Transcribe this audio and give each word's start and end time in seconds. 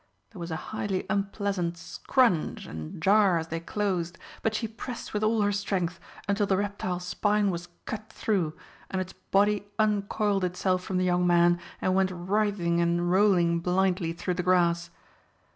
There 0.31 0.39
was 0.39 0.49
a 0.49 0.55
highly 0.55 1.05
unpleasant 1.11 1.77
scrunch 1.77 2.65
and 2.65 2.99
jar 2.99 3.37
as 3.37 3.49
they 3.49 3.59
closed, 3.59 4.17
but 4.41 4.55
she 4.55 4.67
pressed 4.67 5.13
with 5.13 5.23
all 5.23 5.43
her 5.43 5.51
strength, 5.51 5.99
until 6.27 6.47
the 6.47 6.57
reptile's 6.57 7.05
spine 7.05 7.51
was 7.51 7.67
cut 7.85 8.11
through 8.11 8.55
and 8.89 8.99
its 8.99 9.13
body 9.13 9.67
uncoiled 9.77 10.43
itself 10.43 10.83
from 10.83 10.97
the 10.97 11.05
young 11.05 11.27
man 11.27 11.59
and 11.79 11.93
went 11.93 12.09
writhing 12.11 12.81
and 12.81 13.11
rolling 13.11 13.59
blindly 13.59 14.11
through 14.11 14.33
the 14.33 14.41
grass. 14.41 14.89